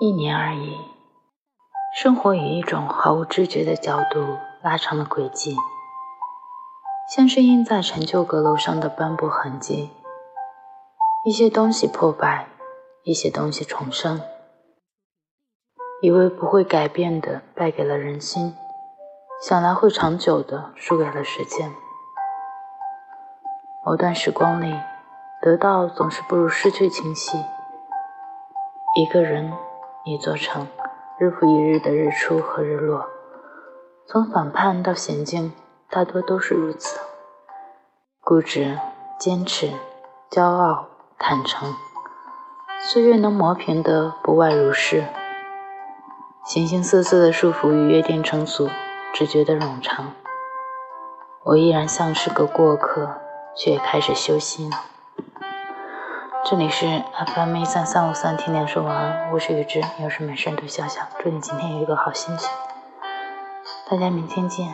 [0.00, 0.78] 一年而已，
[1.92, 5.56] 生活以一种毫无知觉的角度拉长了轨迹，
[7.12, 9.90] 像是印在陈旧阁楼上的斑驳痕迹。
[11.24, 12.46] 一些东西破败，
[13.02, 14.20] 一些东西重生。
[16.00, 18.52] 以为不会改变的，败给了人心；
[19.42, 21.74] 想来会长久的，输给了时间。
[23.84, 24.78] 某段时光里，
[25.42, 27.44] 得到总是不如失去清晰。
[28.94, 29.52] 一个人。
[30.10, 30.66] 一座城，
[31.18, 33.04] 日复一日的日出和日落，
[34.06, 35.52] 从反叛到娴静，
[35.90, 36.98] 大多都是如此。
[38.22, 38.78] 固执、
[39.18, 39.70] 坚持、
[40.30, 40.86] 骄傲、
[41.18, 41.74] 坦诚，
[42.80, 45.04] 岁月能磨平的不外如是。
[46.46, 48.70] 形形色色的束缚与约定成俗，
[49.12, 50.12] 只觉得冗长。
[51.44, 53.20] 我依然像是个过客，
[53.54, 54.76] 却也开始修心了。
[56.50, 56.86] 这里是
[57.34, 62.48] FM 一三三五三，听点说晚安，我是雨之，有事没事多笑笑，祝你今天有一个好心情，
[63.90, 64.66] 大家明天见。